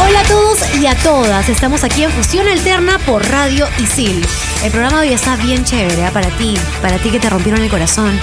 [0.00, 1.48] Hola a todos y a todas.
[1.48, 4.24] Estamos aquí en Fusión Alterna por Radio Isil.
[4.62, 6.10] El programa de hoy está bien chévere ¿ah?
[6.12, 8.18] para ti, para ti que te rompieron el corazón,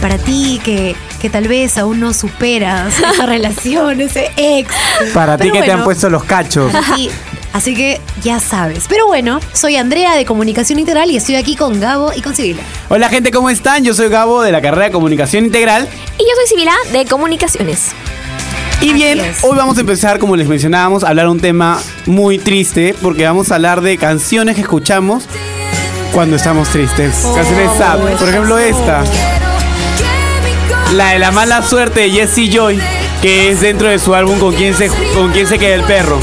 [0.00, 4.74] para ti que, que tal vez aún no superas esa relación, ese ex.
[5.12, 6.72] Para ti que te han puesto los cachos.
[6.96, 7.10] Sí,
[7.52, 8.86] así que ya sabes.
[8.88, 12.62] Pero bueno, soy Andrea de Comunicación Integral y estoy aquí con Gabo y con Sibila.
[12.88, 13.84] Hola gente, ¿cómo están?
[13.84, 15.86] Yo soy Gabo de la carrera de Comunicación Integral.
[16.18, 17.92] Y yo soy Sibila de Comunicaciones.
[18.80, 22.94] Y bien, hoy vamos a empezar, como les mencionábamos, a hablar un tema muy triste,
[23.02, 25.24] porque vamos a hablar de canciones que escuchamos
[26.12, 27.26] cuando estamos tristes.
[27.34, 27.98] canciones sad.
[28.18, 29.02] Por ejemplo, esta.
[30.94, 32.80] La de la mala suerte de Jesse Joy,
[33.22, 36.18] que es dentro de su álbum Con quién se, con quién se queda el perro.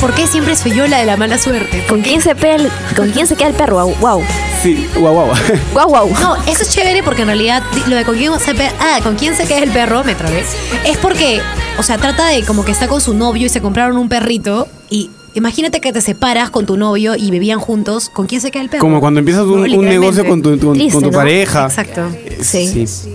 [0.00, 1.84] ¿Por qué siempre soy yo la de la mala suerte?
[1.88, 3.86] ¿Con quién se, pe- ¿Con quién se queda el perro?
[4.00, 4.22] Wow.
[4.64, 5.28] Sí, guau, guau.
[5.74, 6.10] Guau, guau.
[6.22, 9.14] No, eso es chévere porque en realidad lo de con quién se, pe- ah, con
[9.16, 10.42] quién se queda el perro, me trabé,
[10.86, 11.40] es porque,
[11.78, 14.66] o sea, trata de como que está con su novio y se compraron un perrito
[14.88, 18.62] y imagínate que te separas con tu novio y vivían juntos, ¿con quién se queda
[18.62, 18.80] el perro?
[18.80, 21.18] Como cuando empiezas un, un negocio con tu, tu- con Triste, tu ¿no?
[21.18, 21.66] pareja.
[21.66, 22.08] Exacto.
[22.40, 22.86] Sí.
[22.86, 23.12] Sí.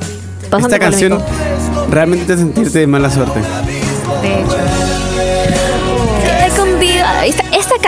[0.51, 1.19] Bastante Esta canción
[1.89, 3.39] realmente te hace sentirte de mala suerte.
[4.21, 4.57] De hecho.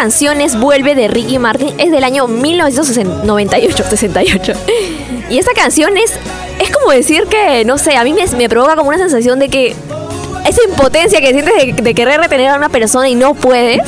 [0.02, 1.80] Esta, esta canción es Vuelve de Ricky Martin.
[1.80, 4.54] Es del año 1998, 68.
[5.30, 6.14] Y esta canción es,
[6.60, 9.50] es como decir que, no sé, a mí me, me provoca como una sensación de
[9.50, 9.76] que
[10.48, 13.88] esa impotencia que sientes de, de querer retener a una persona y no puedes.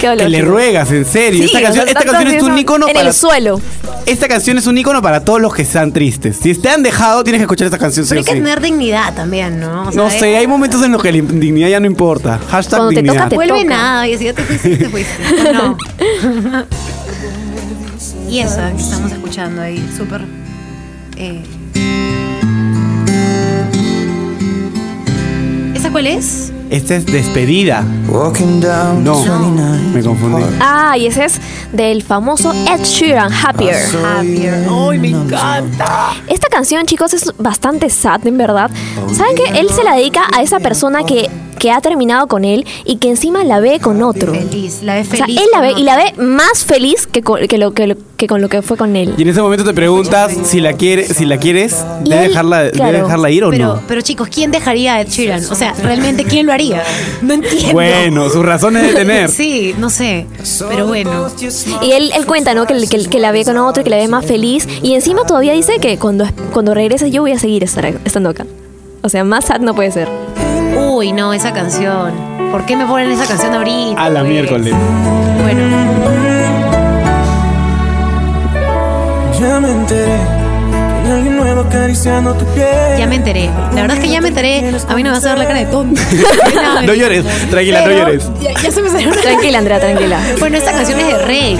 [0.00, 1.40] Que le ruegas, en serio.
[1.40, 3.08] Sí, esta canción, sea, esta canción es un icono En para.
[3.08, 3.60] el suelo.
[4.06, 6.38] Esta canción es un icono para todos los que están tristes.
[6.42, 8.04] Si te han dejado, tienes que escuchar esta canción.
[8.06, 8.38] sí Pero hay que sí.
[8.38, 9.88] tener dignidad también, ¿no?
[9.88, 12.40] O sea, No sé, hay momentos en los que la dignidad ya no importa.
[12.50, 13.28] Hashtag Cuando te toca, dignidad.
[13.28, 13.74] te- Vuelve toca.
[13.76, 15.12] nada, y así ya te fuiste, te fuiste.
[15.52, 15.76] No.
[18.28, 20.22] y esa que estamos escuchando ahí, súper.
[21.16, 21.42] eh.
[25.74, 26.52] ¿Esa cuál es?
[26.70, 27.84] Esta es despedida.
[28.08, 30.42] Walking down No, 29 me confundí.
[30.60, 31.40] Ah, y ese es
[31.72, 33.74] del famoso Ed Sheeran, Happier.
[34.04, 34.66] Happier.
[34.70, 36.12] ¡Ay, me encanta!
[36.28, 38.70] Esta canción, chicos, es bastante sad, en verdad.
[39.12, 42.64] ¿Saben que Él se la dedica a esa persona que, que ha terminado con él
[42.84, 44.32] y que encima la ve con otro.
[44.32, 45.40] Feliz, la ve O sea, feliz.
[45.40, 48.26] él la ve y la ve más feliz que con, que lo, que, lo- que
[48.28, 49.12] con lo que fue con él.
[49.18, 52.58] Y en ese momento te preguntas si la quiere, si la quieres, ¿debe él, dejarla,
[52.60, 53.82] debe claro, dejarla ir o Pero, no?
[53.88, 55.44] pero chicos, ¿quién dejaría a Ed Sheeran?
[55.50, 56.59] O sea, realmente, ¿quién lo haría?
[57.22, 57.72] No entiendo.
[57.72, 59.30] Bueno, sus razones de tener.
[59.40, 60.26] Sí, no sé.
[60.68, 61.28] Pero bueno.
[61.82, 62.66] Y él, él cuenta, ¿no?
[62.66, 64.68] Que, que, que la ve con otro y que la ve más feliz.
[64.82, 68.46] Y encima todavía dice que cuando, cuando regrese yo voy a seguir estar, estando acá.
[69.02, 70.08] O sea, más sad no puede ser.
[70.76, 72.12] Uy, no, esa canción.
[72.50, 74.02] ¿Por qué me ponen esa canción ahorita?
[74.02, 74.32] A la pues?
[74.32, 74.74] miércoles.
[75.42, 75.60] Bueno,
[79.40, 80.39] Ya me enteré
[81.60, 82.66] acariciando tu piel.
[82.98, 83.46] ya me enteré.
[83.74, 84.58] La verdad es que ya me enteré.
[84.88, 86.00] A mí no me vas a ver la cara de tonta.
[86.84, 88.30] No llores, tranquila, no llores.
[88.40, 90.20] Ya, ya se me salió una- Tranquila, Andrea, tranquila.
[90.38, 91.58] Bueno, esta canción es de Rake.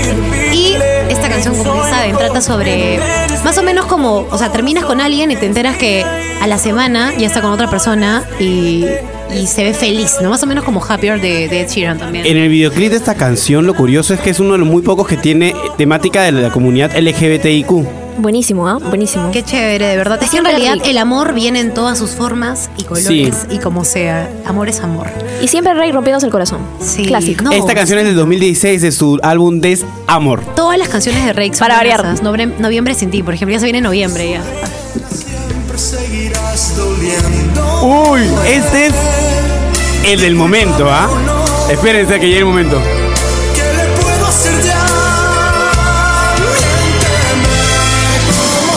[0.53, 0.75] Y
[1.09, 2.99] esta canción, como ya saben, trata sobre.
[3.45, 4.27] Más o menos como.
[4.31, 6.05] O sea, terminas con alguien y te enteras que
[6.41, 8.87] a la semana ya está con otra persona y,
[9.39, 10.31] y se ve feliz, ¿no?
[10.31, 12.25] Más o menos como Happier de, de Ed Sheeran también.
[12.27, 14.83] En el videoclip de esta canción, lo curioso es que es uno de los muy
[14.83, 18.00] pocos que tiene temática de la comunidad LGBTIQ.
[18.21, 18.79] Buenísimo, ¿ah?
[18.79, 19.31] Buenísimo.
[19.33, 20.23] Qué chévere, de verdad.
[20.23, 23.07] Es que en realidad el amor viene en todas sus formas y colores
[23.49, 23.55] Sí.
[23.55, 24.31] y como sea.
[24.47, 25.09] Amor es amor.
[25.43, 26.59] Y siempre Rey rompiéndose el corazón.
[26.81, 27.05] Sí.
[27.07, 27.45] Clásico.
[27.45, 27.53] No.
[27.53, 30.41] Esta canción es del 2016 de su álbum Desamor.
[30.55, 32.05] Todas las canciones de Rake son Para variar.
[32.23, 34.43] Nobre- Noviembre sin ti, por ejemplo, ya se viene noviembre ya.
[37.83, 38.95] Uy, este es
[40.07, 41.09] el del momento, ¿ah?
[41.71, 42.81] Espérense a que llegue el momento.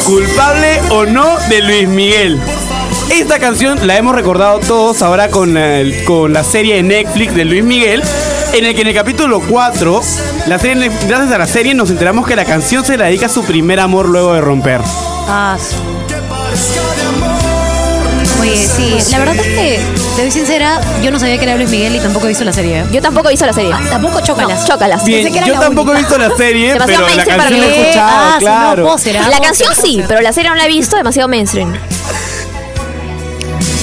[0.05, 2.39] Culpable o no de Luis Miguel.
[3.09, 7.45] Esta canción la hemos recordado todos ahora con la, con la serie de Netflix de
[7.45, 8.03] Luis Miguel,
[8.53, 10.01] en el que en el capítulo 4,
[10.47, 13.29] la serie, gracias a la serie nos enteramos que la canción se la dedica a
[13.29, 14.81] su primer amor luego de romper.
[15.27, 15.75] Ah, sí.
[18.41, 19.79] Oye, sí, la verdad es que,
[20.15, 22.53] te soy sincera, yo no sabía que era Luis Miguel y tampoco he visto la
[22.53, 22.83] serie.
[22.91, 23.71] Yo tampoco he visto la serie.
[23.73, 24.61] Ah, tampoco chócalas.
[24.61, 25.03] No, chócalas.
[25.05, 26.07] Bien, Pensé que era yo la tampoco he única.
[26.09, 27.75] visto la serie, Demasiado pero la mainstream para la he mí.
[27.81, 28.95] escuchado, Ah, no, claro.
[29.25, 31.73] ah, La canción sí, pero la serie no la he visto, demasiado mainstream.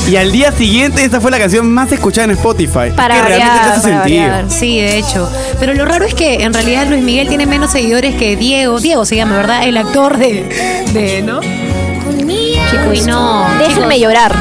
[0.09, 2.91] Y al día siguiente esta fue la canción más escuchada en Spotify.
[2.97, 4.29] Para que realmente variar, te hace para sentido.
[4.29, 4.50] variar.
[4.50, 5.31] Sí, de hecho.
[5.61, 8.81] Pero lo raro es que en realidad Luis Miguel tiene menos seguidores que Diego.
[8.81, 9.62] Diego se llama, ¿verdad?
[9.69, 10.85] El actor de.
[10.93, 11.41] de ¿No?
[11.41, 13.47] Chico, y no.
[13.59, 14.37] Déjenme chicos, llorar.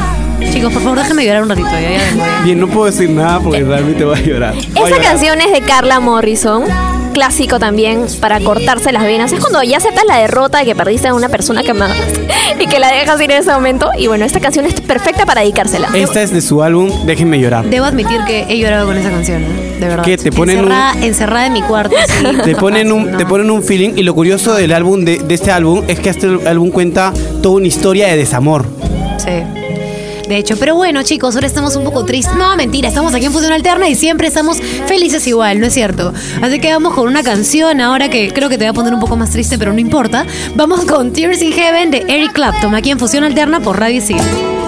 [0.52, 1.68] Chicos, por favor, déjenme llorar un ratito.
[1.72, 1.80] Ya,
[2.16, 2.42] ya.
[2.44, 4.54] Bien, no puedo decir nada porque realmente voy a llorar.
[4.54, 5.02] Voy a Esta llorar.
[5.04, 6.64] canción es de Carla Morrison.
[7.14, 9.32] Clásico también para cortarse las venas.
[9.32, 11.92] Es cuando ya aceptas la derrota de que perdiste a una persona que amas
[12.60, 13.90] y que la dejas ir en ese momento.
[13.98, 15.90] Y bueno, esta canción es perfecta para dedicársela.
[15.96, 17.66] Esta es de su álbum Déjenme llorar.
[17.66, 19.78] Debo admitir que he llorado con esa canción, ¿eh?
[19.80, 20.04] de verdad.
[20.06, 20.18] ¿Qué?
[20.18, 21.96] ¿Te ponen un- encerrada, encerrada en mi cuarto.
[22.08, 22.26] sí.
[22.44, 23.18] Te ponen, un, No.
[23.18, 26.10] te ponen un feeling y lo curioso del álbum de, de este álbum es que
[26.10, 28.66] este álbum cuenta toda una historia de desamor.
[29.18, 29.32] Sí.
[30.30, 32.36] De hecho, pero bueno, chicos, ahora estamos un poco tristes.
[32.36, 36.14] No, mentira, estamos aquí en Fusión Alterna y siempre estamos felices igual, ¿no es cierto?
[36.40, 39.00] Así que vamos con una canción ahora que creo que te va a poner un
[39.00, 40.28] poco más triste, pero no importa.
[40.54, 44.59] Vamos con Tears in Heaven de Eric Clapton, aquí en Fusión Alterna por Radio Isil.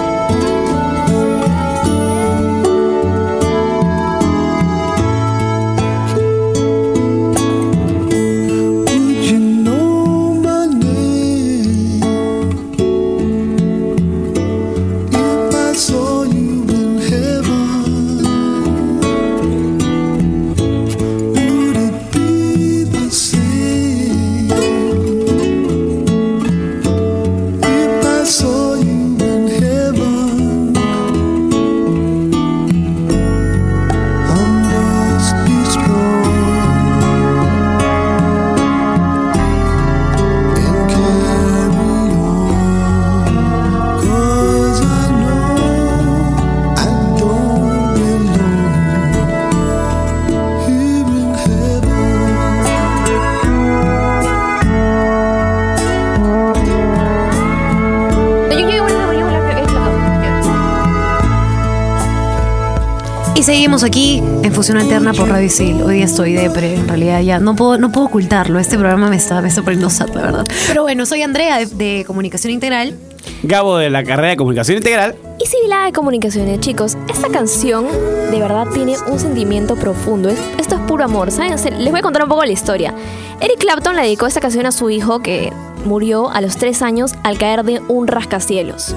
[63.42, 65.82] Y seguimos aquí en Fusión Alterna por Radio Isil.
[65.82, 68.60] Hoy día estoy depre, en realidad ya no puedo, no puedo ocultarlo.
[68.60, 70.44] Este programa me está, me está poniendo sad, la verdad.
[70.68, 72.94] Pero bueno, soy Andrea de, de Comunicación Integral.
[73.42, 75.16] Gabo de la carrera de comunicación integral.
[75.40, 77.86] Y Sibila de Comunicaciones, chicos, esta canción
[78.30, 80.28] de verdad tiene un sentimiento profundo.
[80.28, 81.56] Es- esto es puro amor, ¿saben?
[81.82, 82.94] Les voy a contar un poco la historia.
[83.40, 85.52] Eric Clapton le dedicó esta canción a su hijo que
[85.84, 88.94] murió a los tres años al caer de un rascacielos.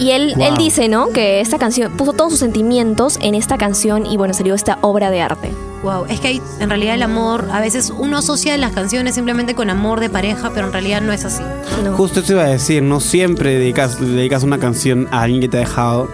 [0.00, 0.46] Y él, Wow.
[0.48, 1.10] él dice, ¿no?
[1.10, 5.10] Que esta canción puso todos sus sentimientos en esta canción y bueno, salió esta obra
[5.10, 5.50] de arte.
[5.82, 9.54] Wow, es que hay, en realidad el amor, a veces uno asocia las canciones simplemente
[9.54, 11.42] con amor de pareja, pero en realidad no es así.
[11.84, 11.96] ¿no?
[11.96, 15.56] Justo eso iba a decir, no siempre dedicas, dedicas una canción a alguien que te
[15.56, 16.08] ha dejado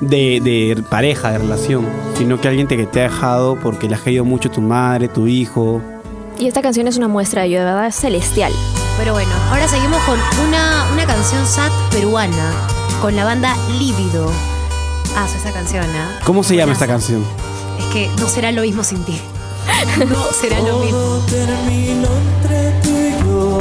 [0.00, 1.86] de, de pareja, de relación,
[2.18, 5.06] sino que alguien te, que te ha dejado porque le has querido mucho tu madre,
[5.06, 5.80] tu hijo.
[6.38, 8.52] Y esta canción es una muestra de ello, de verdad es celestial.
[8.98, 10.18] Pero bueno, ahora seguimos con
[10.48, 12.52] una, una canción sad peruana,
[13.02, 14.30] con la banda Lívido.
[15.16, 16.20] Ah, esa canción, ¿ah?
[16.24, 17.22] ¿Cómo se llama esta canción?
[17.78, 19.20] Es que no será lo mismo sin ti.
[20.08, 20.98] No será lo mismo.
[20.98, 22.08] Todo terminó
[22.40, 23.58] entre tú y yo.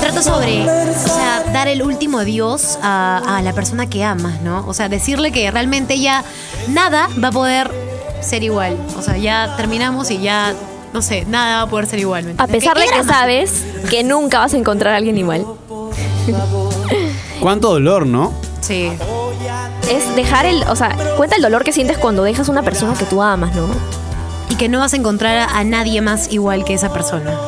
[0.00, 4.64] Trata sobre, o sea, dar el último adiós a, a la persona que amas, ¿no?
[4.66, 6.24] O sea, decirle que realmente ya
[6.68, 7.70] nada va a poder
[8.20, 8.76] ser igual.
[8.98, 10.54] O sea, ya terminamos y ya,
[10.92, 12.24] no sé, nada va a poder ser igual.
[12.24, 15.44] ¿me A pesar ¿Qué- de que sabes que nunca vas a encontrar a alguien igual.
[17.40, 18.32] ¿Cuánto dolor, no?
[18.60, 18.90] Sí.
[19.90, 23.04] Es dejar el, o sea, cuenta el dolor que sientes cuando dejas una persona que
[23.04, 23.66] tú amas, ¿no?
[24.48, 27.38] Y que no vas a encontrar a, nadie más igual que esa persona.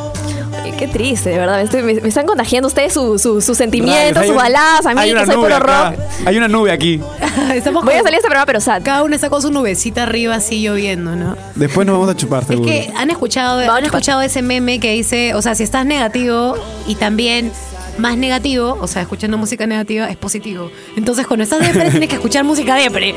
[0.63, 1.57] Ay, Qué triste, de verdad.
[1.57, 5.01] Me, estoy- me- me están contagiando ustedes su- su- sus sentimientos, sus baladas, a mí
[5.01, 5.91] hay que una soy nube puro acá.
[5.93, 6.01] rock.
[6.27, 7.01] Hay una nube aquí.
[7.55, 8.83] Estamos Voy a salir de este programa, pero sad.
[8.83, 11.37] Cada uno está con su nubecita arriba así lloviendo, ¿no?
[11.55, 12.69] Después nos vamos a chupar, Es seguro.
[12.69, 16.97] que han escuchado, han escuchado ese meme que dice, o sea, si estás negativo y
[16.97, 17.53] también
[17.99, 20.71] más negativo, o sea, escuchando música negativa es positivo.
[20.97, 23.15] Entonces, cuando estás depre tienes que escuchar música depre.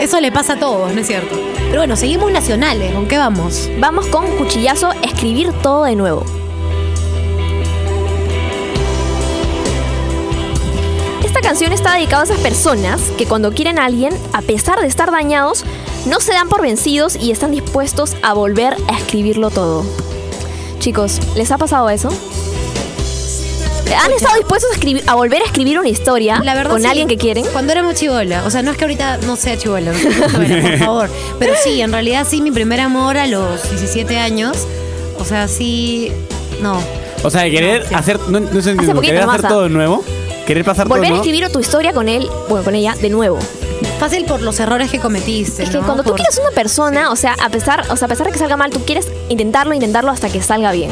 [0.00, 1.36] Eso le pasa a todos, ¿no es cierto?
[1.68, 3.68] Pero bueno, seguimos nacionales, ¿con qué vamos?
[3.78, 6.24] Vamos con cuchillazo, escribir todo de nuevo.
[11.24, 14.86] Esta canción está dedicada a esas personas que cuando quieren a alguien, a pesar de
[14.86, 15.64] estar dañados,
[16.06, 19.84] no se dan por vencidos y están dispuestos a volver a escribirlo todo.
[20.78, 22.10] Chicos, ¿les ha pasado eso?
[23.94, 26.86] ¿Han estado dispuestos a, escribir, a volver a escribir una historia La verdad con sí.
[26.86, 27.44] alguien que quieren?
[27.52, 30.60] Cuando éramos chivola, o sea, no es que ahorita no sea chivola, no sea chivola,
[30.62, 31.10] por favor.
[31.38, 34.56] Pero sí, en realidad sí, mi primer amor a los 17 años,
[35.18, 36.12] o sea, sí,
[36.60, 36.78] no.
[37.22, 37.94] O sea, de querer No, sí.
[37.94, 39.64] hacer, no, no sé, querer hacer nomás, todo ¿ah?
[39.64, 40.04] de nuevo,
[40.46, 43.38] querer pasar Volver a todo escribir tu historia con él, bueno, con ella, de nuevo.
[43.98, 45.62] Fácil por los errores que cometiste.
[45.62, 45.84] Es que ¿no?
[45.84, 48.32] cuando tú Por- quieres una persona, o sea, a pesar, o sea, a pesar de
[48.32, 50.90] que salga mal, tú quieres intentarlo, intentarlo hasta que salga bien.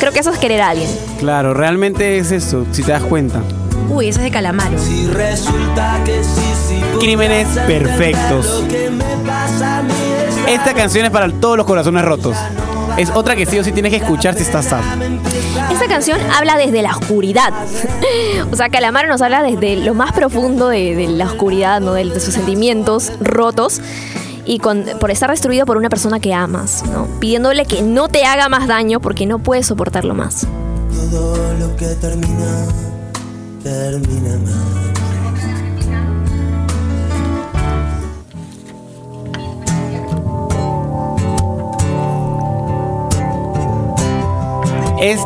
[0.00, 0.88] Creo que eso es querer a alguien.
[1.18, 3.40] Claro, realmente es eso, si te das cuenta.
[3.88, 4.78] Uy, esa es de Calamaro.
[4.78, 6.80] Si resulta que sí, sí.
[7.00, 8.64] Crímenes perfectos.
[10.48, 12.36] Esta canción es para todos los corazones rotos.
[12.96, 14.80] Es otra que sí o sí tienes que escuchar si estás sad.
[15.70, 17.52] Esta canción habla desde la oscuridad.
[18.52, 21.92] o sea, Calamaro nos habla desde lo más profundo de, de la oscuridad, ¿no?
[21.92, 23.80] De, de sus sentimientos rotos.
[24.46, 27.06] Y con- por estar destruido por una persona que amas, ¿no?
[27.18, 30.46] Pidiéndole que no te haga más daño porque no puedes soportarlo más.
[31.10, 32.66] Todo lo que termina,
[33.62, 34.92] termina mal.
[45.00, 45.20] Es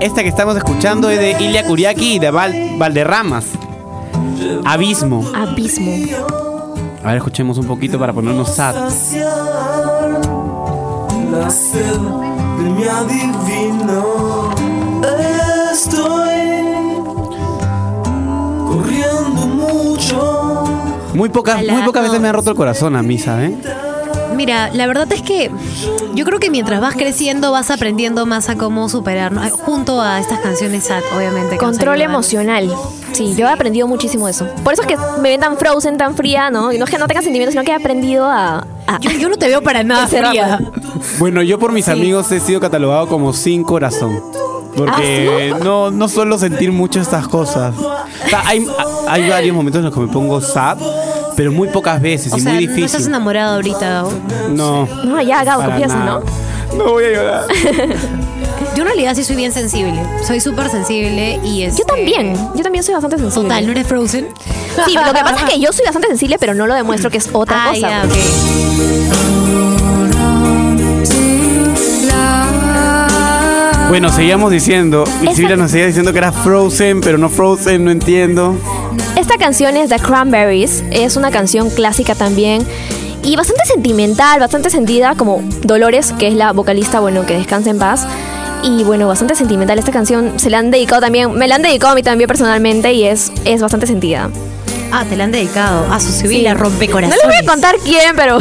[0.00, 3.46] esta que estamos escuchando es de Ilia Kuriaki y de Val- Valderramas.
[4.64, 5.24] Abismo.
[5.34, 5.92] Abismo.
[7.06, 8.90] A ver, escuchemos un poquito para ponernos sad.
[8.90, 10.20] saciar
[11.30, 12.00] la sed
[12.58, 14.50] de mi adivino.
[15.72, 16.96] Estoy
[18.66, 20.64] corriendo mucho.
[21.14, 23.52] Muy pocas, muy pocas veces me ha roto el corazón a mí, ¿sabes?
[24.34, 25.52] Mira, la verdad es que
[26.16, 29.48] yo creo que mientras vas creciendo vas aprendiendo más a cómo superar, ¿no?
[29.48, 31.56] junto a estas canciones sad, obviamente.
[31.56, 32.68] Control emocional.
[33.16, 34.46] Sí, yo he aprendido muchísimo eso.
[34.62, 36.72] Por eso es que me ven tan frozen, tan fría, ¿no?
[36.72, 38.66] Y no es que no tenga sentimientos, sino que he aprendido a...
[38.86, 40.58] a- Yo, yo no te veo para nada fría.
[41.18, 44.20] Bueno, yo por mis amigos he sido catalogado como sin corazón.
[44.76, 47.74] Porque no, no suelo sentir mucho estas cosas.
[47.78, 48.66] O sea, hay,
[49.08, 50.76] hay varios momentos en los que me pongo sad,
[51.34, 53.06] pero muy pocas veces O y sea, muy no estás difícil.
[53.08, 54.04] enamorado ahorita.
[54.04, 54.12] ¿o?
[54.50, 54.86] No.
[55.04, 55.88] No, ya, Gabo, nada.
[55.88, 56.22] ¿no?
[56.76, 57.44] No voy a llorar.
[58.76, 60.02] Yo en realidad sí soy bien sensible.
[60.26, 61.76] Soy súper sensible y es.
[61.78, 63.48] Yo también, yo también soy bastante sensible.
[63.48, 64.28] Total, ¿no eres Frozen?
[64.86, 67.16] Sí, lo que pasa es que yo soy bastante sensible, pero no lo demuestro que
[67.18, 67.80] es otra Ah, cosa.
[67.88, 68.18] ya, pues.
[68.18, 69.76] ok.
[73.88, 75.04] Bueno, seguíamos diciendo.
[75.22, 78.56] Y Sibila nos seguía diciendo que era Frozen, pero no Frozen, no entiendo.
[79.16, 82.66] Esta canción es The Cranberries, es una canción clásica también
[83.22, 87.78] y bastante sentimental, bastante sentida, como Dolores, que es la vocalista, bueno, que descansa en
[87.78, 88.06] paz.
[88.62, 91.92] Y bueno, bastante sentimental esta canción, se la han dedicado también, me la han dedicado
[91.92, 94.30] a mí también personalmente y es, es bastante sentida.
[94.92, 95.92] Ah, te la han dedicado.
[95.92, 97.16] A su civil la rompe No corazón.
[97.16, 98.38] les voy a contar quién, pero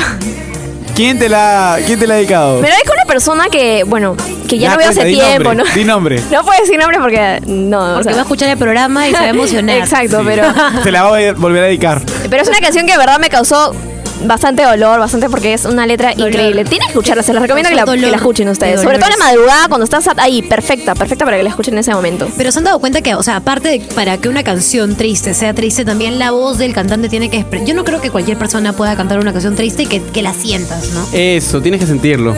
[0.95, 2.55] ¿Quién te la, quién te la ha dedicado?
[2.61, 4.15] me la dedico a una persona que, bueno,
[4.47, 5.75] que ya, no veo hace di tiempo, nombre, ¿no?
[5.75, 6.21] Di nombre.
[6.31, 9.11] No puedo decir nombre porque no, o Porque sea, va a escuchar el programa y
[9.11, 9.77] se va a emocionar.
[9.79, 10.47] Exacto, pero
[10.83, 12.01] Te la voy a volver a dedicar.
[12.29, 13.75] Pero es una canción que de verdad me causó
[14.23, 16.29] bastante dolor, bastante porque es una letra Dolor.
[16.29, 16.65] increíble.
[16.65, 18.81] Tienes que escucharla, se la recomiendo que la, Dolor que la escuchen de ustedes.
[18.81, 21.79] Sobre todo en la madrugada cuando estás ahí, perfecta, perfecta para que la escuchen en
[21.79, 22.27] ese momento.
[22.37, 25.33] Pero se han dado cuenta que, o sea, aparte de para que una canción triste
[25.33, 28.73] sea triste, también la voz del cantante tiene que Yo no creo que cualquier persona
[28.73, 31.05] pueda cantar una canción triste y que, que la sientas, ¿no?
[31.13, 32.35] Eso, tienes que sentirlo.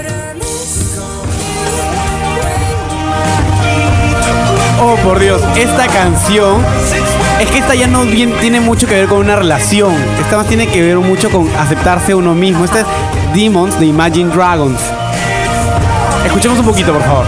[4.80, 6.64] Oh, por Dios, esta canción.
[7.40, 9.94] Es que esta ya no tiene mucho que ver con una relación.
[10.20, 12.66] Esta más tiene que ver mucho con aceptarse uno mismo.
[12.66, 12.86] Esta es
[13.36, 14.80] Demons de Imagine Dragons.
[16.26, 17.26] Escuchemos un poquito, por favor.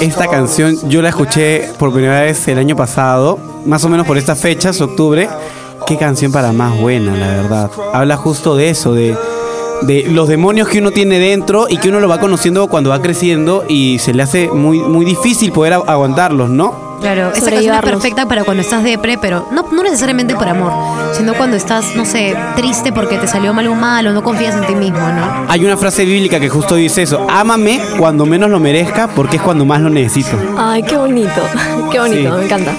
[0.00, 4.16] Esta canción yo la escuché por primera vez el año pasado, más o menos por
[4.16, 5.28] estas fechas, octubre.
[5.86, 7.70] Qué canción para más buena, la verdad.
[7.92, 9.16] Habla justo de eso, de,
[9.82, 13.00] de los demonios que uno tiene dentro y que uno lo va conociendo cuando va
[13.02, 16.92] creciendo y se le hace muy, muy difícil poder aguantarlos, ¿no?
[17.00, 20.72] Claro, esa canción es perfecta para cuando estás depre, pero no, no necesariamente por amor,
[21.16, 24.54] sino cuando estás, no sé, triste porque te salió mal o mal o no confías
[24.54, 25.46] en ti mismo, ¿no?
[25.48, 29.42] Hay una frase bíblica que justo dice eso, ámame cuando menos lo merezca porque es
[29.42, 30.36] cuando más lo necesito.
[30.56, 31.30] Ay, qué bonito,
[31.90, 32.38] qué bonito, Sí.
[32.38, 32.72] me encanta.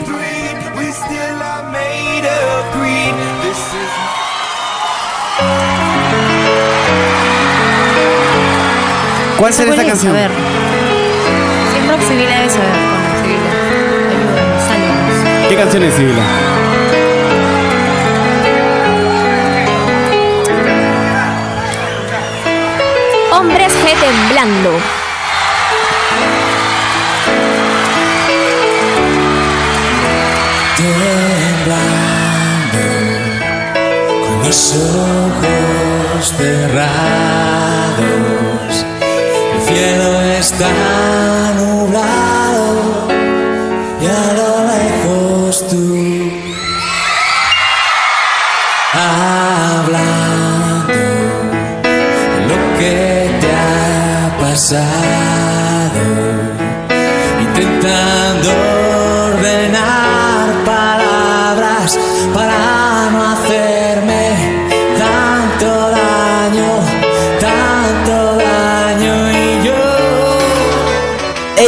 [9.43, 10.13] ¿Cuál será esta canción?
[10.13, 10.31] saber.
[11.73, 12.69] Siempre Sibila debe saber.
[12.71, 13.51] Bueno, Sibila,
[14.15, 15.50] ayúdanos, sálvanos.
[15.50, 16.23] ¿Qué canción es, Sibila?
[23.33, 24.71] Hombres G temblando.
[30.77, 31.83] temblando
[34.25, 38.32] con los ojos cerrados.
[39.74, 40.70] El cielo está
[41.58, 43.08] nublado
[44.00, 46.32] y a lo lejos tú
[48.94, 50.13] hablando
[51.82, 52.96] de lo que
[53.42, 56.01] te ha pasado
[57.42, 58.50] intentando
[59.25, 61.98] ordenar palabras
[62.32, 62.82] para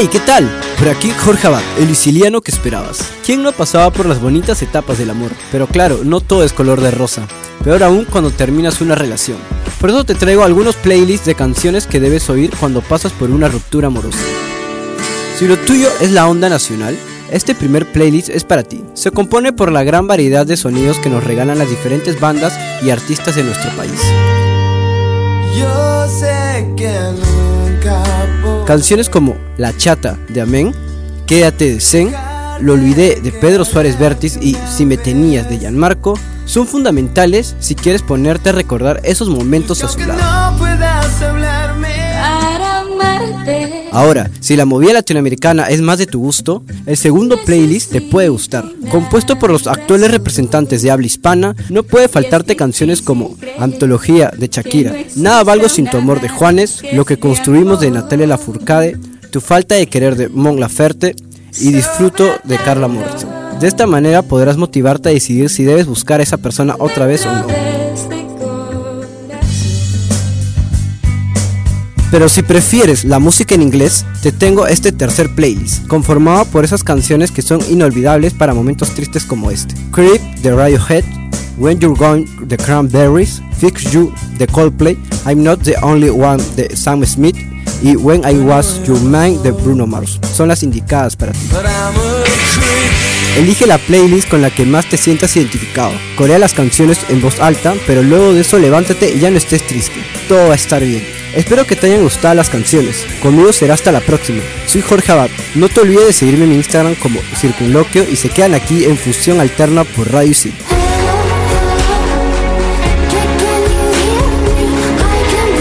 [0.06, 0.48] Hey, ¿qué tal?
[0.78, 3.00] Por aquí Jorge Abad, el siciliano que esperabas.
[3.26, 5.32] ¿Quién no pasaba por las bonitas etapas del amor?
[5.52, 7.28] Pero claro, no todo es color de rosa.
[7.64, 9.40] Peor aún cuando terminas una relación.
[9.82, 13.48] Por eso te traigo algunos playlists de canciones que debes oír cuando pasas por una
[13.48, 14.20] ruptura amorosa.
[15.40, 16.96] Si lo tuyo es la onda nacional,
[17.32, 18.84] este primer playlist es para ti.
[18.94, 22.92] Se compone por la gran variedad de sonidos que nos regalan las diferentes bandas y
[22.92, 24.00] artistas de nuestro país.
[25.58, 27.65] Yo sé que podré
[28.66, 30.74] Canciones como La Chata de Amén,
[31.26, 32.14] Quédate de Zen,
[32.60, 37.76] Lo Olvidé de Pedro Suárez Vértiz y Si me tenías de Gianmarco son fundamentales si
[37.76, 40.20] quieres ponerte a recordar esos momentos a su lado.
[43.96, 48.28] Ahora, si la movida latinoamericana es más de tu gusto, el segundo playlist te puede
[48.28, 48.66] gustar.
[48.92, 54.50] Compuesto por los actuales representantes de habla hispana, no puede faltarte canciones como Antología de
[54.50, 58.98] Shakira, Nada valgo sin tu amor de Juanes, Lo que construimos de Natalia Lafourcade,
[59.32, 61.16] Tu falta de querer de Mon Laferte
[61.62, 63.30] y Disfruto de Carla Morrison.
[63.62, 67.26] De esta manera podrás motivarte a decidir si debes buscar a esa persona otra vez
[67.26, 67.65] o no.
[72.12, 76.84] Pero si prefieres la música en inglés, te tengo este tercer playlist, conformado por esas
[76.84, 79.76] canciones que son inolvidables para momentos tristes como este.
[79.92, 81.04] Creep de Radiohead,
[81.58, 86.76] When You're Gone de Cranberries, Fix You de Coldplay, I'm Not the Only One de
[86.76, 87.38] Sam Smith
[87.82, 90.20] y When I Was Your Man de Bruno Mars.
[90.34, 91.40] Son las indicadas para ti.
[93.36, 95.92] Elige la playlist con la que más te sientas identificado.
[96.16, 99.68] Corea las canciones en voz alta, pero luego de eso levántate y ya no estés
[99.68, 100.02] triste.
[100.30, 101.06] Todo va a estar bien.
[101.34, 103.06] Espero que te hayan gustado las canciones.
[103.22, 104.42] Conmigo será hasta la próxima.
[104.68, 105.30] Soy Jorge Abad.
[105.54, 108.98] No te olvides de seguirme en mi Instagram como Circunloquio y se quedan aquí en
[108.98, 110.54] Fusión Alterna por Radio Isil.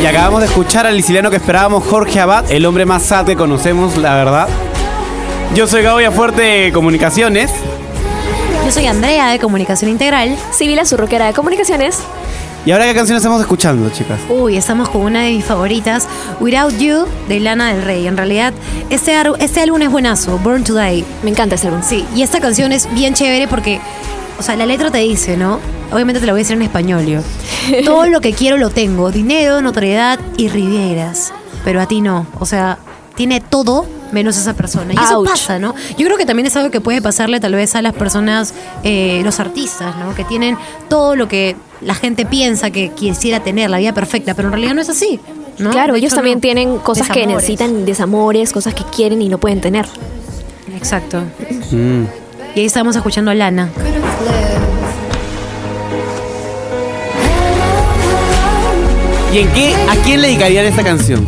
[0.00, 3.35] Y acabamos de escuchar al siciliano que esperábamos, Jorge Abad, el hombre más sad que
[3.35, 4.49] conocemos, la verdad.
[5.55, 7.51] Yo soy Gabo Fuerte de Comunicaciones.
[8.65, 10.37] Yo soy Andrea de Comunicación Integral.
[10.53, 11.99] Sibila Surroquera de Comunicaciones.
[12.67, 14.19] ¿Y ahora qué canción estamos escuchando, chicas?
[14.29, 16.09] Uy, estamos con una de mis favoritas,
[16.41, 18.07] Without You, de Lana del Rey.
[18.07, 18.54] En realidad,
[18.91, 21.04] este, ar- este álbum es buenazo, Born to Die.
[21.23, 21.83] Me encanta ese álbum.
[21.83, 23.80] Sí, y esta canción es bien chévere porque,
[24.39, 25.61] o sea, la letra te dice, ¿no?
[25.93, 27.21] Obviamente te lo voy a decir en español yo.
[27.85, 31.33] Todo lo que quiero lo tengo, dinero, notoriedad y rivieras.
[31.65, 32.26] Pero a ti no.
[32.41, 32.78] O sea,
[33.15, 34.95] tiene todo menos esa persona.
[34.95, 35.29] Y eso Ouch.
[35.29, 35.75] pasa, ¿no?
[35.99, 39.21] Yo creo que también es algo que puede pasarle tal vez a las personas, eh,
[39.25, 40.15] los artistas, ¿no?
[40.15, 40.57] Que tienen
[40.89, 44.75] todo lo que la gente piensa que quisiera tener, la vida perfecta, pero en realidad
[44.75, 45.21] no es así.
[45.59, 45.71] ¿no?
[45.71, 46.41] Claro, ellos hecho, también no.
[46.41, 49.87] tienen cosas que necesitan, desamores, cosas que quieren y no pueden tener.
[50.77, 51.23] Exacto.
[51.71, 53.71] Y ahí estamos escuchando a Lana.
[59.33, 59.75] ¿Y en qué?
[59.75, 61.27] ¿A quién le dedicarían esta canción?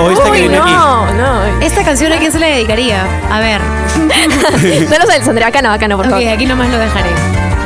[0.00, 0.70] ¿O esta que Uy, aquí?
[0.72, 1.44] no, no.
[1.60, 3.04] Esta canción a quién se le dedicaría?
[3.30, 3.60] A ver.
[4.90, 6.28] no lo sé, Sandra, acá no, acá no, por Ok, favor.
[6.28, 7.10] aquí nomás lo dejaré.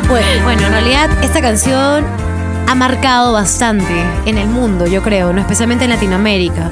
[0.09, 2.05] Bueno, bueno, en realidad esta canción
[2.67, 3.95] ha marcado bastante
[4.27, 5.41] en el mundo, yo creo, ¿no?
[5.41, 6.71] especialmente en Latinoamérica.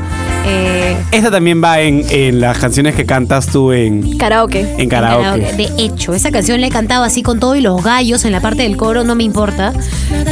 [0.48, 4.74] Eh, Esta también va en, en las canciones que cantas tú en, Karaoke.
[4.78, 5.52] en karaoke.
[5.54, 8.40] De hecho, esa canción la he cantado así con todo y los gallos en la
[8.40, 9.72] parte del coro, no me importa.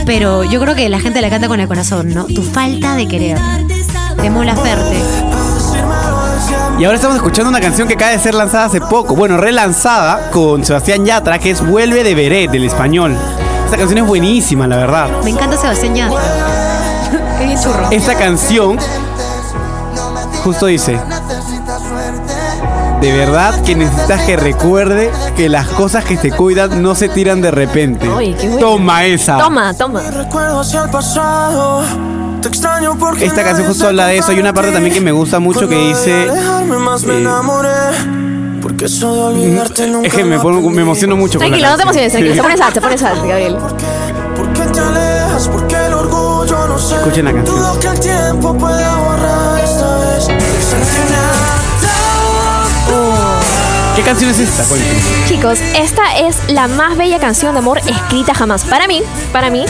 [0.06, 2.26] Pero yo creo que la gente la canta con el corazón, ¿no?
[2.26, 3.38] Tu falta de querer.
[4.22, 4.96] De Mola Ferte.
[6.78, 9.14] Y ahora estamos escuchando una canción que acaba de ser lanzada hace poco.
[9.14, 13.16] Bueno, relanzada con Sebastián Yatra, que es Vuelve de Beret, del español.
[13.64, 15.08] Esta canción es buenísima, la verdad.
[15.22, 16.20] Me encanta Sebastián Yatra.
[17.38, 17.88] Qué bien churro.
[17.90, 18.78] Esta canción
[20.42, 20.98] justo dice,
[23.00, 27.40] de verdad que necesitas que recuerde que las cosas que te cuidan no se tiran
[27.40, 28.10] de repente.
[28.14, 28.66] Ay, qué bueno.
[28.66, 29.38] Toma esa.
[29.38, 30.00] Toma, toma.
[30.10, 31.82] Recuerdo hacia el pasado.
[32.44, 34.30] Te extraño porque Esta canción justo habla de eso.
[34.30, 36.24] Hay una parte también que me gusta mucho que dice...
[36.24, 36.30] Eh,
[37.08, 37.70] enamoré.
[38.60, 41.70] Porque eso de olvidarte nunca Es que me, pongo- me emociono mucho con la Tranquilo,
[41.70, 42.34] no te emociones, tranquilo.
[42.34, 43.56] Se pone sad, se pone sad, Gabriel.
[44.36, 45.48] ¿Por qué te alejas?
[45.48, 46.96] Porque el orgullo no sé.
[46.96, 47.56] Escuchen la canción.
[47.56, 50.28] Dudo que el tiempo pueda borrar esta vez.
[53.96, 54.64] ¿Qué canción es esta?
[54.64, 55.00] Cuéntame.
[55.28, 58.64] Chicos, esta es la más bella canción de amor escrita jamás.
[58.64, 59.02] Para mí,
[59.32, 59.64] para mí.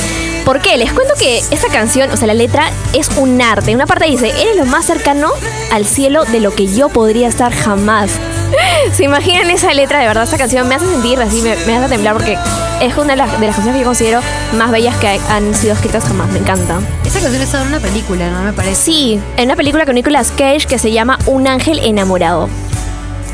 [0.45, 0.77] ¿Por qué?
[0.77, 3.71] Les cuento que esta canción, o sea, la letra es un arte.
[3.71, 5.31] En una parte dice, eres lo más cercano
[5.73, 8.11] al cielo de lo que yo podría estar jamás.
[8.93, 10.01] ¿Se imaginan esa letra?
[10.01, 12.37] De verdad, esta canción me hace sentir así, me, me hace temblar porque
[12.83, 14.21] es una de las, de las canciones que yo considero
[14.59, 16.31] más bellas que han sido escritas jamás.
[16.31, 16.79] Me encanta.
[17.07, 18.43] Esa canción está en una película, ¿no?
[18.43, 18.75] Me parece.
[18.75, 22.51] Sí, en una película con Nicolas Cage que se llama Un ángel enamorado.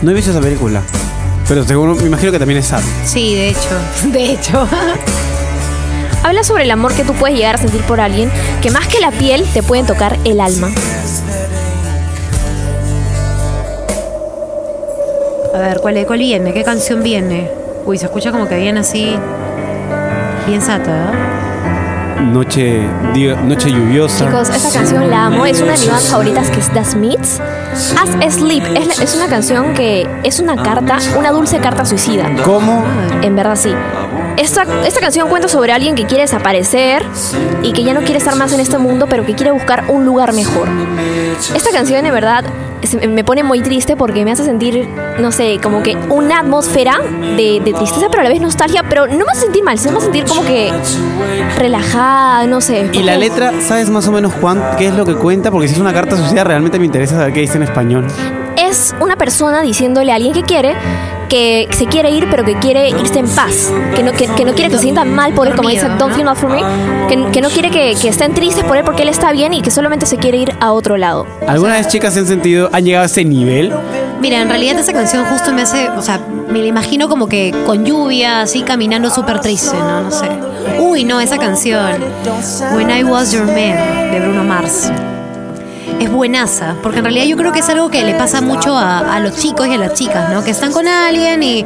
[0.01, 0.81] No he visto esa película.
[1.49, 2.83] Pero seguro, me imagino que también es sad.
[3.05, 3.81] Sí, de hecho.
[4.13, 4.69] De hecho.
[6.23, 8.31] Habla sobre el amor que tú puedes llegar a sentir por alguien
[8.61, 10.69] que más que la piel te pueden tocar el alma.
[15.55, 16.53] A ver, ¿cuál, ¿cuál viene?
[16.53, 17.51] ¿Qué canción viene?
[17.87, 19.17] Uy, se escucha como que viene así.
[20.47, 21.41] Bien sata, ¿eh?
[22.21, 22.87] Noche,
[23.45, 24.27] noche lluviosa.
[24.27, 25.47] Chicos, esta canción la amo.
[25.47, 27.41] Es una de mis bandas favoritas que es The Smiths.
[27.99, 32.31] As Sleep es una canción que es una carta, una dulce carta suicida.
[32.45, 32.85] ¿Cómo?
[33.23, 33.75] En verdad sí.
[34.37, 37.05] Esta, esta canción cuenta sobre alguien que quiere desaparecer
[37.63, 40.05] y que ya no quiere estar más en este mundo, pero que quiere buscar un
[40.05, 40.69] lugar mejor.
[41.55, 42.45] Esta canción, de verdad,
[43.09, 44.89] me pone muy triste porque me hace sentir,
[45.19, 46.99] no sé, como que una atmósfera
[47.37, 49.93] de, de tristeza, pero a la vez nostalgia, pero no me hace sentir mal, sino
[49.93, 50.73] me hace sentir como que
[51.59, 52.89] relajada, no sé.
[52.93, 55.51] Y la letra, ¿sabes más o menos Juan qué es lo que cuenta?
[55.51, 58.07] Porque si es una carta suicida, realmente me interesa saber qué dice en español.
[58.71, 60.75] Es una persona diciéndole a alguien que quiere
[61.29, 64.53] que se quiere ir pero que quiere irse en paz que no, que, que no
[64.53, 66.63] quiere que se sientan mal por él como dice Don't feel not for me
[67.09, 69.63] que, que no quiere que, que estén tristes por él porque él está bien y
[69.63, 73.05] que solamente se quiere ir a otro lado ¿Alguna vez chicas han sentido, han llegado
[73.05, 73.73] a ese nivel?
[74.21, 77.55] Mira, en realidad esa canción justo me hace, o sea, me la imagino como que
[77.65, 80.03] con lluvia, así caminando súper triste, ¿no?
[80.03, 80.29] No sé.
[80.79, 82.05] Uy, no, esa canción.
[82.75, 84.93] When I Was Your Man, de Bruno Mars.
[86.01, 89.01] Es buenaza, porque en realidad yo creo que es algo que le pasa mucho a,
[89.15, 90.43] a los chicos y a las chicas, ¿no?
[90.43, 91.61] Que están con alguien y,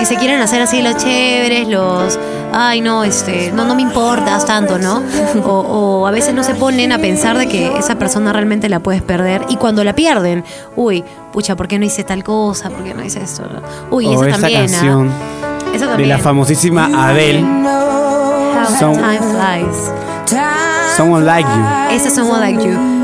[0.00, 2.18] y se quieren hacer así los chéveres, los,
[2.52, 5.00] ay no, este, no, no me importas tanto, ¿no?
[5.44, 5.60] O,
[6.00, 9.00] o a veces no se ponen a pensar de que esa persona realmente la puedes
[9.00, 10.42] perder y cuando la pierden,
[10.74, 12.70] uy, pucha, ¿por qué no hice tal cosa?
[12.70, 13.44] ¿Por qué no hice esto?
[13.92, 14.66] Uy, o esa también, ¿ah?
[14.72, 15.12] canción
[15.72, 16.08] Esa de también.
[16.08, 19.92] la famosísima Adele, How Some- time flies.
[20.96, 21.94] Someone Like You.
[21.96, 22.97] Esa es Someone Like You.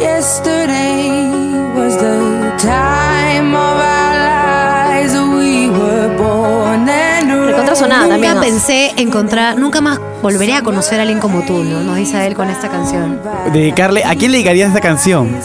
[0.00, 1.10] Yesterday
[1.74, 5.12] was the time of our lives.
[5.14, 11.18] We were born and Nunca también pensé encontrar, nunca más volveré a conocer a alguien
[11.18, 11.80] como tú, ¿no?
[11.80, 13.20] Nos dice él con esta canción.
[13.52, 15.36] Dedicarle, ¿a quién le dedicarías esta canción?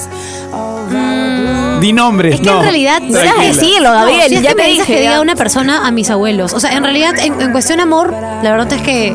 [1.84, 2.58] Di nombres, Es que no.
[2.60, 3.34] en realidad Tranquila.
[3.42, 5.00] decirlo, Gabriel, No, si es ya que te me dices dije.
[5.00, 6.54] que diga una persona a mis abuelos.
[6.54, 9.14] O sea, en realidad, en, en cuestión amor, la verdad es que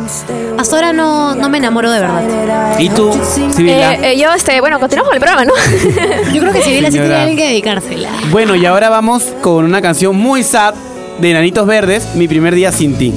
[0.58, 2.78] hasta ahora no, no me enamoro de verdad.
[2.78, 3.10] ¿Y tú,
[3.56, 3.94] Sibila?
[3.94, 5.52] Eh, eh, yo, este, bueno, continuamos con el programa, ¿no?
[6.34, 8.10] Yo creo que Sibila sí tiene alguien que dedicársela.
[8.30, 10.74] Bueno, y ahora vamos con una canción muy sad
[11.20, 13.14] de Nanitos Verdes, Mi primer día sin ti.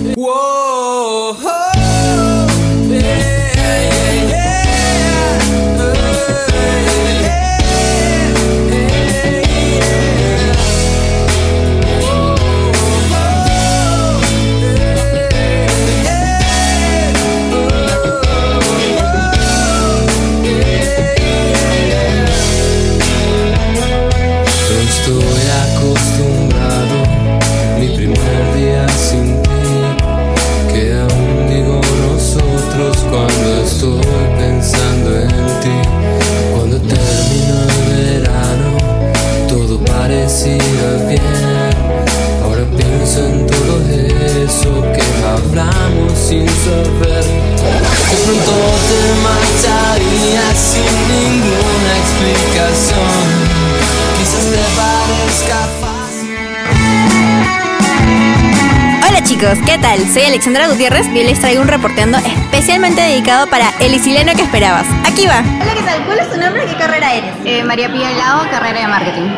[60.06, 60.14] Tal?
[60.14, 64.42] Soy Alexandra Gutiérrez y hoy les traigo un reporteando especialmente dedicado para el isileno que
[64.44, 64.86] esperabas.
[65.06, 65.40] Aquí va.
[65.62, 66.06] Hola, ¿qué tal?
[66.06, 67.66] ¿Cuál es tu nombre y qué carrera eres?
[67.66, 69.30] María Pía Helado, carrera de marketing.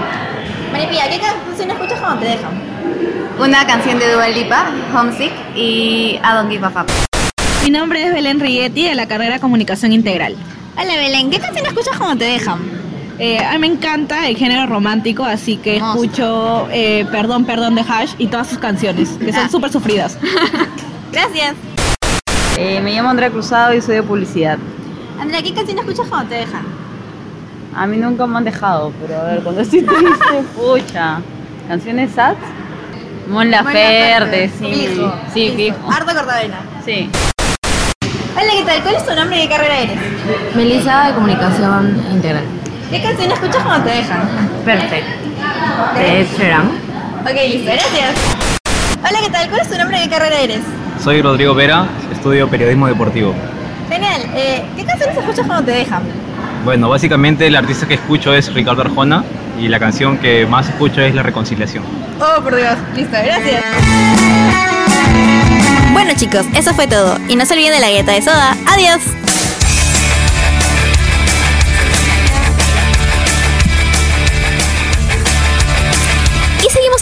[0.72, 2.62] María Pía, ¿qué canción escuchas cuando te dejan?
[3.40, 6.90] Una canción de Dua Lipa, Homesick y I Don't Give a Fuck.
[7.64, 10.36] Mi nombre es Belén Rigetti de la carrera Comunicación Integral.
[10.78, 12.83] Hola Belén, ¿qué canción escuchas cuando te dejan?
[13.20, 16.04] Eh, a mí me encanta el género romántico, así que Hermoso.
[16.04, 19.50] escucho eh, Perdón, Perdón de Hash y todas sus canciones, que son Ah.
[19.50, 20.18] súper sufridas.
[21.12, 21.54] Gracias.
[22.58, 24.58] Eh, me llamo Andrea Cruzado y soy de publicidad.
[25.20, 26.64] Andrea, ¿qué canción escuchas cuando te dejan?
[27.76, 31.20] A mí nunca me han dejado, pero a ver, cuando estoy triste, pucha.
[31.68, 32.36] ¿Canciones sad?
[33.30, 34.66] Mon Laferte, sí.
[34.66, 35.14] Fijo.
[35.34, 35.92] Sí, fijo.
[35.92, 36.58] Harta Cortavena.
[36.84, 37.10] Sí.
[38.36, 38.82] Hola, ¿qué tal?
[38.82, 39.98] ¿Cuál es tu nombre y qué carrera eres?
[40.56, 42.44] Melissa de Comunicación Integral.
[42.90, 44.30] ¿Qué canción escuchas cuando te dejan?
[44.66, 45.12] Perfecto.
[45.96, 46.68] De Sheeran.
[47.22, 48.14] Ok, listo, gracias.
[49.00, 49.50] Hola, ¿qué tal?
[49.50, 50.62] ¿Cuál es tu nombre y qué carrera eres?
[51.04, 53.34] Soy Rodrigo Vera, estudio periodismo deportivo.
[53.90, 54.22] Genial.
[54.36, 56.04] Eh, ¿Qué canciones escuchas cuando te dejan?
[56.64, 59.24] Bueno, básicamente el artista que escucho es Ricardo Arjona
[59.60, 61.84] y la canción que más escucho es La Reconciliación.
[62.20, 62.76] Oh, por Dios.
[62.96, 63.64] Listo, gracias.
[65.92, 67.18] Bueno chicos, eso fue todo.
[67.28, 68.56] Y no se olviden de la galleta de soda.
[68.68, 69.02] Adiós.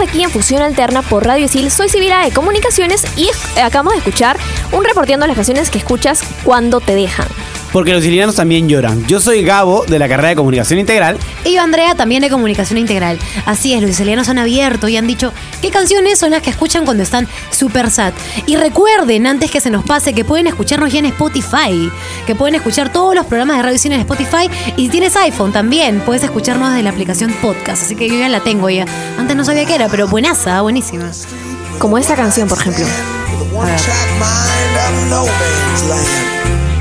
[0.01, 1.69] Aquí en Fusión Alterna por Radio Isil.
[1.69, 4.35] Soy Sibila de Comunicaciones y acabamos de escuchar
[4.71, 7.27] un reporteando las canciones que escuchas cuando te dejan.
[7.71, 9.05] Porque los sicilianos también lloran.
[9.07, 11.17] Yo soy Gabo de la carrera de Comunicación Integral.
[11.45, 13.17] Y yo, Andrea, también de comunicación integral.
[13.45, 16.85] Así es, los sicilianos han abierto y han dicho qué canciones son las que escuchan
[16.85, 18.13] cuando están super sad.
[18.45, 21.89] Y recuerden, antes que se nos pase, que pueden escucharnos ya en Spotify,
[22.25, 24.49] que pueden escuchar todos los programas de Radio Cine en Spotify.
[24.77, 27.83] Y si tienes iPhone también, puedes escucharnos desde la aplicación podcast.
[27.83, 28.85] Así que yo ya la tengo ya.
[29.17, 31.11] Antes no sabía qué era, pero buenaza, buenísima.
[31.79, 32.85] Como esta canción, por ejemplo.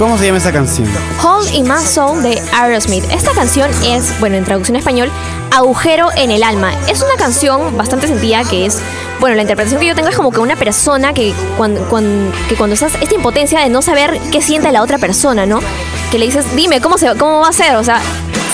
[0.00, 0.88] ¿Cómo se llama esa canción?
[1.22, 3.04] Hole in My Soul de Aerosmith.
[3.12, 5.12] Esta canción es, bueno, en traducción español,
[5.50, 6.72] Agujero en el alma.
[6.88, 8.78] Es una canción bastante sentida que es,
[9.20, 11.86] bueno, la interpretación que yo tengo es como que una persona que cuando,
[12.48, 15.60] que cuando estás, esta impotencia de no saber qué siente la otra persona, ¿no?
[16.10, 17.76] Que le dices, dime, ¿cómo, se, cómo va a ser?
[17.76, 18.00] O sea,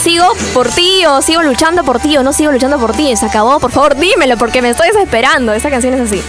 [0.03, 3.15] sigo por ti o sigo luchando por ti o no sigo luchando por ti.
[3.15, 5.53] Se acabó, por favor, dímelo porque me estoy desesperando.
[5.53, 6.21] Esa canción es así.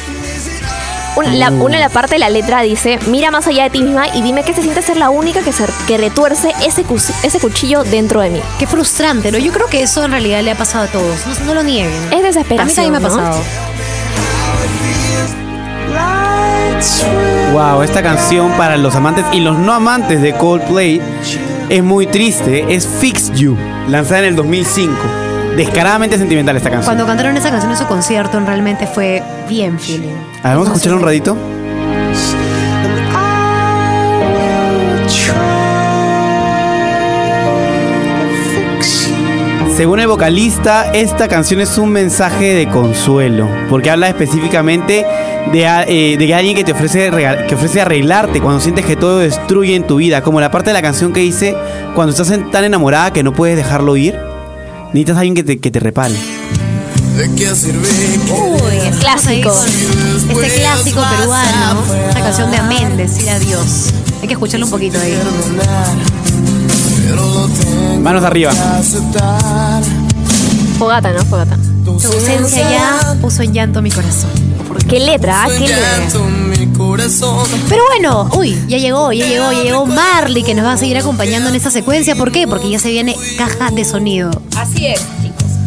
[1.17, 3.81] Una, la, una de la parte de la letra dice, mira más allá de ti
[3.81, 6.85] misma y dime qué se siente ser la única que, se, que retuerce ese,
[7.23, 8.39] ese cuchillo dentro de mí.
[8.59, 9.39] Qué frustrante, ¿no?
[9.39, 11.25] Yo creo que eso en realidad le ha pasado a todos.
[11.25, 11.91] No, no lo nieguen.
[12.13, 13.43] Es desesperación, A mí también me ha pasado.
[17.51, 21.01] Wow, esta canción para los amantes y los no amantes de Coldplay
[21.69, 22.65] es muy triste.
[22.69, 25.26] Es Fix You, lanzada en el 2005.
[25.57, 26.85] Descaradamente sentimental esta canción.
[26.85, 30.13] Cuando cantaron esa canción en su concierto, realmente fue bien feeling.
[30.43, 31.35] A ver, vamos a escuchar un ratito.
[39.75, 45.07] Según el vocalista, esta canción es un mensaje de consuelo, porque habla específicamente
[45.51, 47.09] de, eh, de alguien que te ofrece,
[47.47, 50.75] que ofrece arreglarte cuando sientes que todo destruye en tu vida, como la parte de
[50.75, 51.55] la canción que dice,
[51.95, 54.19] cuando estás tan enamorada que no puedes dejarlo ir,
[54.87, 56.15] necesitas a alguien que te, que te repare.
[57.17, 57.89] ¿De qué sirve?
[58.29, 59.51] Uy, Clásico.
[60.29, 63.91] Este clásico peruano, esta canción de Amén, decir adiós.
[64.21, 65.17] Hay que escucharlo un poquito ahí.
[68.01, 68.51] Manos arriba.
[70.77, 71.25] Fogata, ¿no?
[71.25, 71.57] Fogata.
[71.83, 74.46] Tu ausencia ya puso en llanto mi corazón.
[74.87, 75.43] ¿Qué letra?
[75.43, 75.47] ah?
[75.49, 76.07] ¿Qué letra?
[77.67, 80.97] Pero bueno, uy, ya llegó, ya llegó, ya llegó Marley que nos va a seguir
[80.97, 82.15] acompañando en esta secuencia.
[82.15, 82.47] ¿Por qué?
[82.47, 84.31] Porque ya se viene caja de sonido.
[84.55, 85.01] Así es.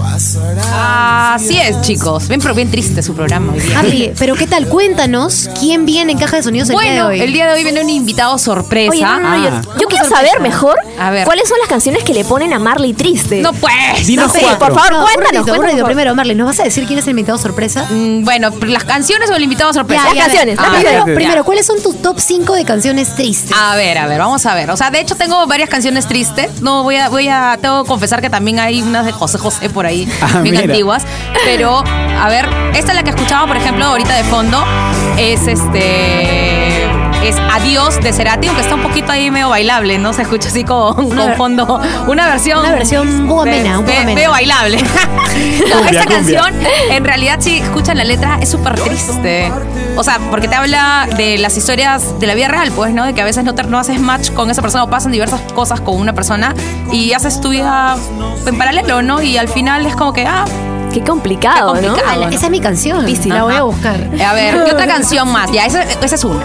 [0.05, 2.29] Así es, chicos.
[2.29, 4.13] Bien, pero bien triste su programa hoy día.
[4.19, 4.67] Pero ¿qué tal?
[4.69, 7.21] Cuéntanos quién viene en caja de sonidos el día de Bueno, hoy.
[7.21, 8.91] el día de hoy viene un invitado sorpresa.
[8.91, 9.63] Oye, no, no, no, yo- Ah.
[9.81, 11.25] yo, quiero saber mejor A ver.
[11.25, 13.41] cuáles son las canciones que le ponen a Marley triste.
[13.41, 14.07] No, pues.
[14.07, 14.59] Dinos no sé, cuatro.
[14.59, 15.77] por favor, No, un cuéntanos, un cuéntanos, ratito.
[15.79, 15.87] favor.
[15.91, 17.87] Primero, Marley, ¿nos vas a decir quién es el invitado sorpresa?
[17.91, 20.05] Mm, Bueno, ¿las canciones o el invitado sorpresa?
[20.05, 20.83] Las canciones, Ah, canciones.
[20.91, 21.15] Primero, ya.
[21.15, 23.57] primero, ¿cuáles son tus top 5 de canciones tristes?
[23.57, 24.71] A ver, a ver, vamos a ver.
[24.71, 26.61] O sea, de hecho tengo varias canciones tristes.
[26.61, 29.69] No voy a, voy a, tengo que confesar que también hay unas de José José
[29.71, 29.90] por ahí,
[30.23, 30.61] Ah, bien mira.
[30.61, 31.07] antiguas.
[31.45, 34.65] Pero, a ver, esta es la que escuchaba, por ejemplo, ahorita de fondo.
[35.19, 36.60] Es este.
[37.23, 40.13] Es Adiós de Cerati, aunque está un poquito ahí medio bailable, ¿no?
[40.15, 41.81] Se escucha así con, con fondo.
[42.09, 42.61] Una versión.
[42.61, 43.81] Una versión amena.
[44.15, 44.79] Medio bailable.
[45.71, 46.41] No, Cumbia, esta cumbia.
[46.41, 46.55] canción,
[46.91, 49.53] en realidad, si escuchan la letra, es súper triste.
[49.97, 53.05] O sea, porque te habla de las historias de la vida real, pues, ¿no?
[53.05, 55.41] De que a veces no, te- no haces match con esa persona o pasan diversas
[55.53, 56.55] cosas con una persona
[56.91, 57.97] y haces tu vida
[58.47, 59.23] en paralelo, ¿no?
[59.23, 60.45] Y al final es como que, ah,
[60.93, 61.89] Qué complicado, Qué ¿no?
[61.89, 62.23] complicado.
[62.25, 63.07] Ah, la- esa es mi canción.
[63.07, 63.33] Difícil.
[63.33, 64.01] La voy a buscar.
[64.27, 65.51] A ver, ¿qué otra canción más?
[65.53, 66.41] Ya, esa, esa es una.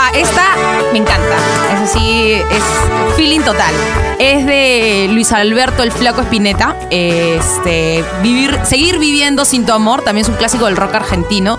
[0.00, 0.44] Ah, esta
[0.92, 1.36] me encanta.
[1.74, 3.74] Eso sí, es feeling total.
[4.20, 6.76] Es de Luis Alberto el Flaco Espineta.
[6.88, 11.58] Este, vivir, seguir viviendo sin tu amor, también es un clásico del rock argentino.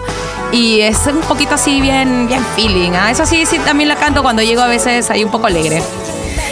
[0.53, 2.91] Y es un poquito así bien, bien feeling.
[2.93, 3.11] ¿ah?
[3.11, 5.83] Eso sí, sí, también la canto cuando llego a veces ahí un poco alegre.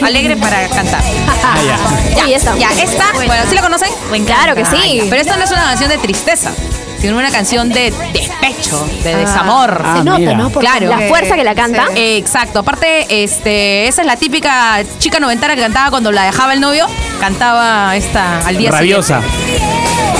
[0.02, 1.02] Alegre para cantar.
[1.42, 2.26] Ah, ya.
[2.26, 2.54] Ya, esta.
[2.58, 3.88] ya, esta, bueno, ¿sí la conocen?
[4.26, 5.06] Claro que sí.
[5.08, 6.52] Pero esta no es una canción de tristeza,
[7.00, 9.82] sino una canción de despecho, de desamor.
[9.84, 10.34] Ah, Se nota, mira.
[10.34, 10.50] ¿no?
[10.50, 10.88] Porque Claro.
[10.88, 11.86] La fuerza que la canta.
[11.94, 12.60] Eh, exacto.
[12.60, 16.86] Aparte, este, esa es la típica chica noventara que cantaba cuando la dejaba el novio.
[17.20, 19.20] Cantaba esta al día Rabiosa.
[19.22, 19.68] siguiente.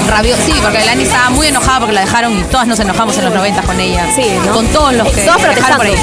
[0.09, 0.43] Rabiosa.
[0.47, 3.35] Sí, porque Lani estaba muy enojada porque la dejaron y todas nos enojamos en los
[3.35, 4.07] 90 con ella.
[4.14, 4.53] Sí, ¿no?
[4.53, 5.95] Con todos los que Todos dejaron por ahí.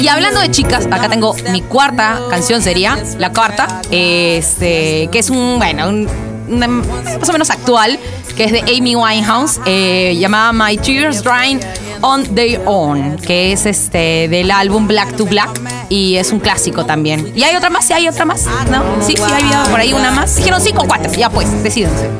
[0.00, 5.30] Y hablando de chicas, acá tengo mi cuarta canción sería, la cuarta, este, que es
[5.30, 6.08] un, bueno, un,
[6.48, 7.98] más o menos actual,
[8.36, 11.58] que es de Amy Winehouse, eh, llamada My Tears Drying
[12.02, 16.84] on Their Own, que es este del álbum Black to Black y es un clásico
[16.84, 17.32] también.
[17.34, 17.86] ¿Y hay otra más?
[17.86, 18.44] ¿Sí hay otra más?
[18.70, 18.82] ¿No?
[19.00, 20.36] Sí, sí, hay por ahí una más.
[20.36, 22.10] Dijeron cinco o cuatro, ya pues, decídense.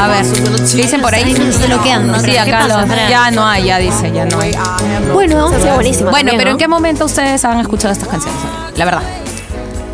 [0.00, 1.32] A ver, ¿qué dicen por ahí?
[1.34, 1.42] Sí,
[2.24, 3.08] ¿Qué acá pasa, lo- Fran?
[3.08, 4.52] ya no hay, ya dice, ya no hay.
[5.12, 6.50] Bueno, buenísima Bueno, pero.
[6.50, 8.40] ¿en qué momento ustedes han escuchado estas canciones?
[8.76, 9.02] La verdad.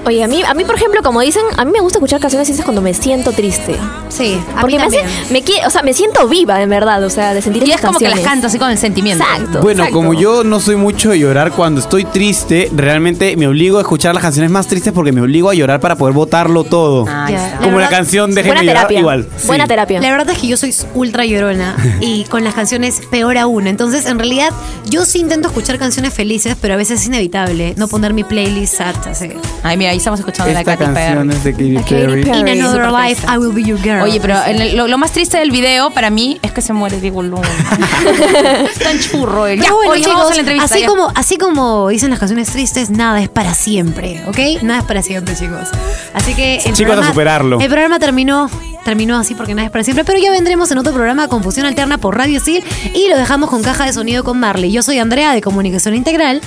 [0.09, 2.47] Oye, a mí, a mí, por ejemplo, como dicen, a mí me gusta escuchar canciones
[2.49, 3.77] tristes cuando me siento triste.
[4.09, 7.05] Sí, a Porque mí me hace, me quie- o sea, me siento viva, en verdad,
[7.05, 8.25] o sea, de sentir Y es como que las canciones.
[8.33, 9.23] canto así con el sentimiento.
[9.23, 9.61] Exacto.
[9.61, 9.95] Bueno, exacto.
[9.99, 14.15] como yo no soy mucho de llorar cuando estoy triste, realmente me obligo a escuchar
[14.15, 17.03] las canciones más tristes porque me obligo a llorar para poder botarlo todo.
[17.03, 17.59] Está.
[17.59, 19.01] Como la, verdad- canción de Buena llorar terapia.
[19.01, 19.29] igual.
[19.47, 19.69] Buena Sí.
[19.69, 20.01] terapia.
[20.01, 23.67] La verdad es que yo soy ultra llorona y con las canciones peor aún.
[23.67, 24.55] Entonces, en realidad,
[24.89, 28.77] yo sí intento escuchar canciones felices, pero a veces es inevitable no poner mi playlist
[28.79, 28.95] sad.
[29.07, 29.33] Así.
[29.63, 31.37] Ay, mira, ahí estamos escuchando la Esta Katy canción Perry.
[31.39, 32.25] es de Katy Katy Perry.
[32.25, 32.39] Perry.
[32.41, 33.27] In another life.
[33.29, 34.03] I will be your girl.
[34.03, 36.73] Oye, pero en el- lo, lo más triste del video para mí es que se
[36.73, 37.49] muere Diego Luna.
[38.83, 39.59] Tan churro él.
[39.61, 40.65] Pero bueno, oye, chicos, vamos a la entrevista.
[40.75, 40.87] así ya.
[40.87, 44.63] como, así como dicen las canciones tristes, nada es para siempre, ¿ok?
[44.63, 45.69] Nada es para siempre, chicos.
[46.15, 47.61] Así que el Chicos, a programa, superarlo.
[47.61, 48.51] El programa terminó,
[48.85, 51.99] terminó así porque nada es para siempre, pero ya vendremos en otro programa Confusión Alterna
[51.99, 52.63] por Radio Sil
[52.95, 54.71] y lo dejamos con caja de sonido con Marley.
[54.71, 56.41] Yo soy Andrea de Comunicación Integral.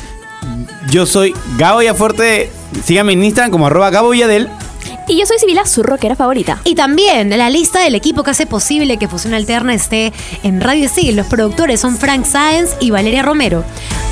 [0.89, 2.49] Yo soy Gabo Villafuerte.
[2.83, 4.49] Síganme en Instagram como arroba Gabo Villadel.
[5.07, 6.59] Y yo soy Sibila, su rockera favorita.
[6.63, 10.87] Y también la lista del equipo que hace posible que Fusión Alterna esté en Radio
[10.87, 11.17] Sil.
[11.17, 13.63] Los productores son Frank Sáenz y Valeria Romero.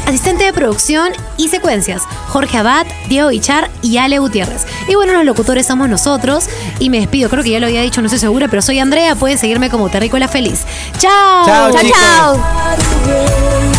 [0.06, 4.66] Asistente de producción y secuencias, Jorge Abad, Diego Ichar y Ale Gutiérrez.
[4.88, 6.46] Y bueno, los locutores somos nosotros.
[6.80, 9.16] Y me despido, creo que ya lo había dicho, no estoy segura, pero soy Andrea.
[9.16, 10.66] Pueden seguirme como Terrícola Feliz.
[10.98, 11.46] ¡Chao!
[11.46, 13.79] Chao, ¡Chao, chao!